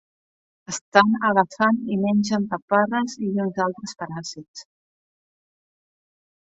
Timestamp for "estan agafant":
0.71-1.77